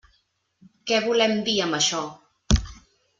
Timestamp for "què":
0.91-1.01